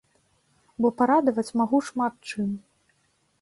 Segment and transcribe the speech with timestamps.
[0.85, 2.49] Бо парадаваць магу шмат чым.